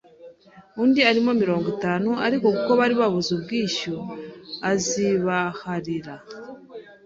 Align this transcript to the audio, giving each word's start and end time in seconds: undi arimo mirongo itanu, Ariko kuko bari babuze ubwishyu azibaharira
undi 0.83 1.01
arimo 1.09 1.31
mirongo 1.41 1.65
itanu, 1.75 2.09
Ariko 2.25 2.45
kuko 2.55 2.71
bari 2.79 2.93
babuze 3.01 3.29
ubwishyu 3.37 3.95
azibaharira 4.71 6.15